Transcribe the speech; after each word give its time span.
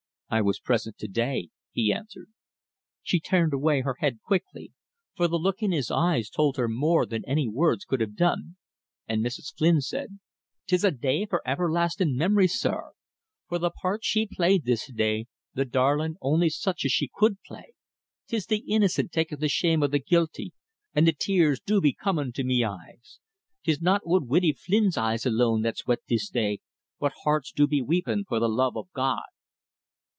"I 0.33 0.39
was 0.41 0.59
present 0.61 0.97
to 0.99 1.09
day," 1.09 1.49
he 1.73 1.91
answered. 1.91 2.29
She 3.03 3.19
turned 3.19 3.51
away 3.53 3.81
her 3.81 3.95
head 3.99 4.21
quickly, 4.23 4.71
for 5.17 5.27
the 5.27 5.35
look 5.37 5.61
in 5.61 5.73
his 5.73 5.91
eyes 5.91 6.29
told 6.29 6.55
her 6.55 6.69
more 6.69 7.05
than 7.05 7.25
any 7.27 7.49
words 7.49 7.83
could 7.83 7.99
have 7.99 8.15
done, 8.15 8.55
and 9.09 9.21
Mrs. 9.25 9.53
Flynn 9.53 9.81
said: 9.81 10.19
"'Tis 10.67 10.85
a 10.85 10.91
day 10.91 11.25
for 11.25 11.45
everlastin' 11.45 12.15
mimory, 12.15 12.47
sir. 12.49 12.93
For 13.49 13.59
the 13.59 13.71
part 13.71 14.05
she 14.05 14.25
played 14.25 14.63
this 14.63 14.89
day, 14.89 15.25
the 15.53 15.65
darlin', 15.65 16.15
only 16.21 16.47
such 16.47 16.85
as 16.85 16.93
she 16.93 17.09
could 17.13 17.41
play! 17.43 17.73
'Tis 18.29 18.45
the 18.45 18.59
innocent 18.69 19.11
takin' 19.11 19.39
the 19.41 19.49
shame 19.49 19.83
o' 19.83 19.87
the 19.87 19.99
guilty, 19.99 20.53
and 20.93 21.05
the 21.05 21.11
tears 21.11 21.59
do 21.59 21.81
be 21.81 21.91
comin' 21.91 22.31
to 22.35 22.45
me 22.45 22.63
eyes. 22.63 23.19
'Tis 23.65 23.81
not 23.81 24.01
ould 24.09 24.29
Widdy 24.29 24.53
Flynn's 24.53 24.97
eyes 24.97 25.25
alone 25.25 25.61
that's 25.61 25.85
wet 25.85 25.99
this 26.07 26.29
day, 26.29 26.61
but 27.01 27.11
hearts 27.25 27.51
do 27.51 27.67
be 27.67 27.81
weepin' 27.81 28.23
for 28.23 28.39
the 28.39 28.47
love 28.47 28.77
o' 28.77 28.87
God." 28.95 29.23